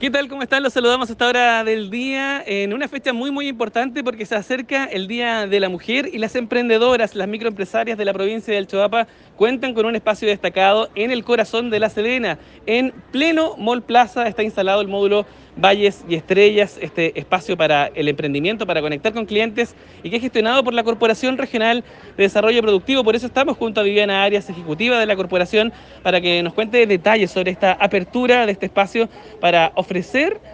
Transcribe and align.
¿Qué 0.00 0.10
tal? 0.10 0.28
¿Cómo 0.28 0.40
están? 0.42 0.62
Los 0.62 0.72
saludamos 0.72 1.10
a 1.10 1.12
esta 1.12 1.28
hora 1.28 1.62
del 1.62 1.90
día 1.90 2.42
en 2.46 2.72
una 2.72 2.88
fecha 2.88 3.12
muy 3.12 3.30
muy 3.30 3.48
importante 3.48 4.02
porque 4.02 4.24
se 4.24 4.34
acerca 4.34 4.86
el 4.86 5.06
Día 5.06 5.46
de 5.46 5.60
la 5.60 5.68
Mujer 5.68 6.08
y 6.10 6.16
las 6.16 6.36
emprendedoras, 6.36 7.14
las 7.14 7.28
microempresarias 7.28 7.98
de 7.98 8.06
la 8.06 8.14
provincia 8.14 8.54
del 8.54 8.66
Choapa 8.66 9.08
cuentan 9.36 9.74
con 9.74 9.84
un 9.84 9.94
espacio 9.94 10.26
destacado 10.26 10.88
en 10.94 11.10
el 11.10 11.22
corazón 11.22 11.68
de 11.68 11.80
La 11.80 11.90
Serena. 11.90 12.38
En 12.64 12.94
pleno 13.12 13.58
Mall 13.58 13.82
Plaza 13.82 14.26
está 14.26 14.42
instalado 14.42 14.80
el 14.80 14.88
módulo 14.88 15.26
Valles 15.56 16.02
y 16.08 16.14
Estrellas, 16.14 16.78
este 16.80 17.18
espacio 17.18 17.56
para 17.56 17.88
el 17.88 18.08
emprendimiento, 18.08 18.66
para 18.66 18.80
conectar 18.80 19.12
con 19.12 19.26
clientes 19.26 19.74
y 20.02 20.08
que 20.08 20.16
es 20.16 20.22
gestionado 20.22 20.64
por 20.64 20.72
la 20.72 20.84
Corporación 20.84 21.36
Regional 21.36 21.84
de 22.16 22.22
Desarrollo 22.22 22.62
Productivo. 22.62 23.04
Por 23.04 23.16
eso 23.16 23.26
estamos 23.26 23.58
junto 23.58 23.80
a 23.80 23.82
Viviana 23.82 24.22
Arias, 24.22 24.48
ejecutiva 24.48 24.98
de 24.98 25.04
la 25.04 25.16
corporación, 25.16 25.72
para 26.02 26.22
que 26.22 26.42
nos 26.42 26.54
cuente 26.54 26.86
detalles 26.86 27.30
sobre 27.30 27.50
esta 27.50 27.72
apertura 27.72 28.46
de 28.46 28.52
este 28.52 28.66
espacio 28.66 29.10
para 29.40 29.72
ofrecer 29.74 29.89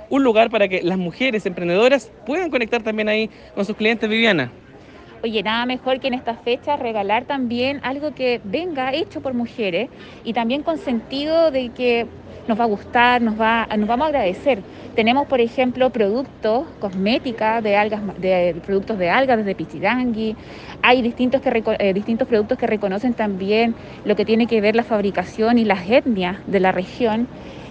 un 0.09 0.25
lugar 0.25 0.51
para 0.51 0.69
que 0.69 0.83
las 0.83 0.99
mujeres 0.99 1.45
emprendedoras 1.47 2.11
puedan 2.25 2.51
conectar 2.51 2.83
también 2.83 3.09
ahí 3.09 3.31
con 3.55 3.65
sus 3.65 3.77
clientes. 3.77 4.09
Viviana. 4.09 4.51
Oye, 5.23 5.43
nada 5.43 5.67
mejor 5.67 5.99
que 6.01 6.09
en 6.09 6.15
esta 6.15 6.35
fecha 6.35 6.77
regalar 6.77 7.25
también 7.25 7.81
algo 7.83 8.15
que 8.15 8.41
venga 8.45 8.93
hecho 8.93 9.21
por 9.21 9.35
mujeres 9.35 9.89
y 10.25 10.33
también 10.33 10.63
con 10.63 10.79
sentido 10.79 11.51
de 11.51 11.71
que 11.71 12.07
nos 12.47 12.59
va 12.59 12.65
a 12.65 12.67
gustar, 12.67 13.23
nos, 13.23 13.41
va, 13.41 13.67
nos 13.77 13.89
vamos 13.89 14.05
a 14.05 14.09
agradecer. 14.09 14.61
Tenemos, 14.95 15.27
por 15.27 15.41
ejemplo, 15.41 15.91
productos, 15.91 16.67
cosmética 16.79 17.61
de 17.61 17.77
algas, 17.77 18.01
de 18.19 18.57
productos 18.65 18.99
de 18.99 19.11
algas 19.11 19.39
desde 19.39 19.55
Pichirangui. 19.55 20.37
Hay 20.83 21.03
distintos, 21.03 21.41
que, 21.41 21.63
eh, 21.79 21.93
distintos 21.93 22.29
productos 22.29 22.57
que 22.57 22.67
reconocen 22.67 23.15
también 23.15 23.75
lo 24.05 24.17
que 24.17 24.25
tiene 24.25 24.47
que 24.47 24.61
ver 24.61 24.77
la 24.77 24.85
fabricación 24.85 25.59
y 25.59 25.65
las 25.65 25.91
etnias 25.91 26.39
de 26.47 26.61
la 26.61 26.73
región. 26.73 27.27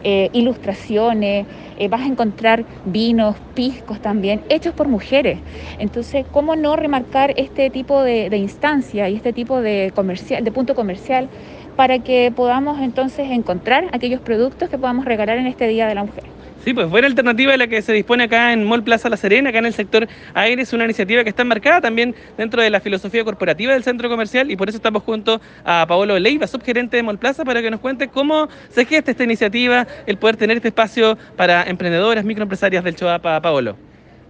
Eh, 0.07 0.29
ilustraciones, 0.33 1.47
eh, 1.79 1.87
vas 1.87 2.01
a 2.01 2.05
encontrar 2.05 2.63
vinos, 2.85 3.35
piscos 3.55 3.99
también, 3.99 4.43
hechos 4.49 4.71
por 4.75 4.87
mujeres. 4.87 5.39
Entonces, 5.79 6.27
¿cómo 6.31 6.55
no 6.55 6.75
remarcar 6.75 7.33
este 7.37 7.71
tipo 7.71 8.03
de, 8.03 8.29
de 8.29 8.37
instancia 8.37 9.09
y 9.09 9.15
este 9.15 9.33
tipo 9.33 9.61
de, 9.61 9.91
comercial, 9.95 10.43
de 10.43 10.51
punto 10.51 10.75
comercial 10.75 11.27
para 11.75 11.97
que 11.97 12.31
podamos 12.35 12.79
entonces 12.81 13.31
encontrar 13.31 13.85
aquellos 13.93 14.21
productos 14.21 14.69
que 14.69 14.77
podamos 14.77 15.05
regalar 15.05 15.39
en 15.39 15.47
este 15.47 15.67
Día 15.67 15.87
de 15.87 15.95
la 15.95 16.03
Mujer. 16.03 16.25
Sí, 16.65 16.73
pues 16.73 16.89
buena 16.89 17.05
alternativa 17.05 17.55
la 17.57 17.67
que 17.67 17.79
se 17.83 17.93
dispone 17.93 18.23
acá 18.23 18.51
en 18.51 18.63
Mall 18.63 18.83
Plaza 18.83 19.07
La 19.07 19.17
Serena, 19.17 19.51
acá 19.51 19.59
en 19.59 19.67
el 19.67 19.73
sector 19.73 20.07
aire, 20.33 20.63
es 20.63 20.73
una 20.73 20.85
iniciativa 20.85 21.23
que 21.23 21.29
está 21.29 21.43
enmarcada 21.43 21.79
también 21.79 22.15
dentro 22.39 22.59
de 22.59 22.71
la 22.71 22.79
filosofía 22.79 23.23
corporativa 23.23 23.73
del 23.73 23.83
centro 23.83 24.09
comercial 24.09 24.49
y 24.49 24.55
por 24.55 24.67
eso 24.67 24.77
estamos 24.77 25.03
junto 25.03 25.39
a 25.63 25.85
Paolo 25.87 26.17
Leiva, 26.17 26.47
subgerente 26.47 26.97
de 26.97 27.03
Mall 27.03 27.19
Plaza, 27.19 27.45
para 27.45 27.61
que 27.61 27.69
nos 27.69 27.81
cuente 27.81 28.07
cómo 28.07 28.49
se 28.69 28.83
gesta 28.83 29.11
esta 29.11 29.23
iniciativa, 29.23 29.85
el 30.07 30.17
poder 30.17 30.37
tener 30.37 30.57
este 30.57 30.69
espacio 30.69 31.19
para 31.35 31.61
emprendedoras, 31.65 32.25
microempresarias 32.25 32.83
del 32.83 32.95
Choapa, 32.95 33.39
Paolo. 33.43 33.75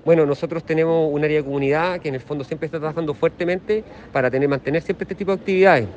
Bueno, 0.03 0.25
nosotros 0.25 0.65
tenemos 0.65 1.07
un 1.13 1.23
área 1.23 1.37
de 1.37 1.43
comunidad 1.45 2.01
que 2.01 2.09
en 2.09 2.15
el 2.15 2.21
fondo 2.21 2.43
siempre 2.43 2.65
está 2.65 2.79
trabajando 2.79 3.13
fuertemente 3.13 3.85
para 4.11 4.29
tener, 4.29 4.49
mantener 4.49 4.81
siempre 4.81 5.05
este 5.05 5.15
tipo 5.15 5.31
de 5.31 5.39
actividades. 5.39 5.87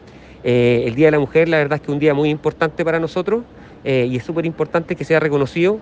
Eh, 0.44 0.84
el 0.86 0.94
Día 0.94 1.08
de 1.08 1.10
la 1.10 1.18
Mujer, 1.18 1.48
la 1.48 1.56
verdad 1.56 1.74
es 1.74 1.80
que 1.80 1.86
es 1.86 1.94
un 1.94 1.98
día 1.98 2.14
muy 2.14 2.30
importante 2.30 2.84
para 2.84 3.00
nosotros 3.00 3.42
eh, 3.84 4.08
y 4.10 4.16
es 4.16 4.24
súper 4.24 4.46
importante 4.46 4.96
que 4.96 5.04
sea 5.04 5.20
reconocido 5.20 5.80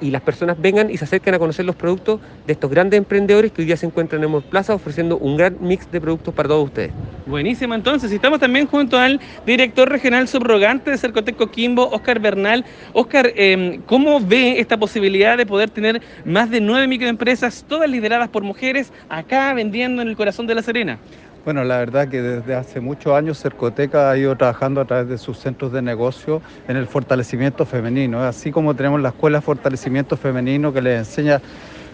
y 0.00 0.10
las 0.10 0.22
personas 0.22 0.60
vengan 0.60 0.90
y 0.90 0.96
se 0.96 1.04
acerquen 1.04 1.34
a 1.34 1.38
conocer 1.38 1.64
los 1.64 1.76
productos 1.76 2.20
de 2.46 2.52
estos 2.52 2.70
grandes 2.70 2.98
emprendedores 2.98 3.52
que 3.52 3.62
hoy 3.62 3.66
día 3.66 3.76
se 3.76 3.86
encuentran 3.86 4.22
en 4.22 4.38
Plaza 4.42 4.74
ofreciendo 4.74 5.18
un 5.18 5.36
gran 5.36 5.56
mix 5.60 5.90
de 5.90 6.00
productos 6.00 6.32
para 6.34 6.48
todos 6.48 6.66
ustedes. 6.66 6.92
Buenísimo, 7.26 7.74
entonces 7.74 8.10
estamos 8.12 8.38
también 8.38 8.66
junto 8.66 8.98
al 8.98 9.20
director 9.44 9.88
regional 9.88 10.28
subrogante 10.28 10.90
de 10.90 10.98
Cercotec 10.98 11.36
Coquimbo, 11.36 11.88
Oscar 11.90 12.20
Bernal. 12.20 12.64
Oscar, 12.92 13.32
em, 13.36 13.82
¿cómo 13.82 14.20
ve 14.20 14.60
esta 14.60 14.76
posibilidad 14.78 15.36
de 15.36 15.44
poder 15.44 15.70
tener 15.70 16.00
más 16.24 16.50
de 16.50 16.60
nueve 16.60 16.86
microempresas, 16.86 17.64
todas 17.68 17.90
lideradas 17.90 18.28
por 18.28 18.42
mujeres, 18.44 18.92
acá 19.08 19.52
vendiendo 19.54 20.02
en 20.02 20.08
el 20.08 20.16
corazón 20.16 20.46
de 20.46 20.54
La 20.54 20.62
Serena? 20.62 20.98
Bueno, 21.48 21.64
la 21.64 21.78
verdad 21.78 22.08
que 22.08 22.20
desde 22.20 22.54
hace 22.54 22.78
muchos 22.78 23.14
años 23.14 23.40
Cercoteca 23.40 24.10
ha 24.10 24.18
ido 24.18 24.36
trabajando 24.36 24.82
a 24.82 24.84
través 24.84 25.08
de 25.08 25.16
sus 25.16 25.38
centros 25.38 25.72
de 25.72 25.80
negocio 25.80 26.42
en 26.68 26.76
el 26.76 26.86
fortalecimiento 26.86 27.64
femenino, 27.64 28.22
así 28.22 28.50
como 28.50 28.74
tenemos 28.74 29.00
la 29.00 29.08
escuela 29.08 29.40
fortalecimiento 29.40 30.18
femenino 30.18 30.74
que 30.74 30.82
les 30.82 30.98
enseña 30.98 31.40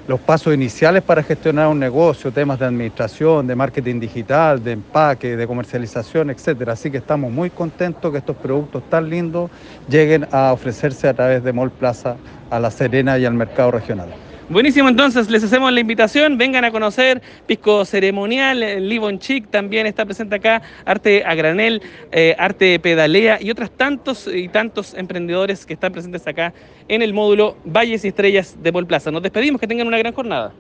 los 0.08 0.18
pasos 0.18 0.52
iniciales 0.52 1.04
para 1.04 1.22
gestionar 1.22 1.68
un 1.68 1.78
negocio, 1.78 2.32
temas 2.32 2.58
de 2.58 2.66
administración, 2.66 3.46
de 3.46 3.54
marketing 3.54 4.00
digital, 4.00 4.60
de 4.60 4.72
empaque, 4.72 5.36
de 5.36 5.46
comercialización, 5.46 6.30
etcétera. 6.30 6.72
Así 6.72 6.90
que 6.90 6.96
estamos 6.96 7.30
muy 7.30 7.50
contentos 7.50 8.10
que 8.10 8.18
estos 8.18 8.34
productos 8.34 8.82
tan 8.90 9.08
lindos 9.08 9.52
lleguen 9.88 10.26
a 10.32 10.52
ofrecerse 10.52 11.06
a 11.06 11.14
través 11.14 11.44
de 11.44 11.52
Mall 11.52 11.70
Plaza 11.70 12.16
a 12.50 12.58
La 12.58 12.72
Serena 12.72 13.18
y 13.18 13.24
al 13.24 13.34
mercado 13.34 13.70
regional. 13.70 14.23
Buenísimo, 14.50 14.90
entonces 14.90 15.30
les 15.30 15.42
hacemos 15.42 15.72
la 15.72 15.80
invitación, 15.80 16.36
vengan 16.36 16.66
a 16.66 16.70
conocer 16.70 17.22
Pisco 17.46 17.86
Ceremonial, 17.86 18.86
Livon 18.86 19.18
Chic 19.18 19.50
también 19.50 19.86
está 19.86 20.04
presente 20.04 20.34
acá, 20.36 20.60
Arte 20.84 21.24
a 21.24 21.34
Granel, 21.34 21.80
eh, 22.12 22.36
Arte 22.38 22.78
Pedalea 22.78 23.38
y 23.40 23.50
otros 23.50 23.70
tantos 23.70 24.26
y 24.26 24.48
tantos 24.48 24.92
emprendedores 24.92 25.64
que 25.64 25.72
están 25.72 25.92
presentes 25.92 26.26
acá 26.26 26.52
en 26.88 27.00
el 27.00 27.14
módulo 27.14 27.56
Valles 27.64 28.04
y 28.04 28.08
Estrellas 28.08 28.54
de 28.62 28.70
Pol 28.70 28.86
Plaza. 28.86 29.10
Nos 29.10 29.22
despedimos, 29.22 29.58
que 29.58 29.66
tengan 29.66 29.86
una 29.86 29.96
gran 29.96 30.12
jornada. 30.12 30.52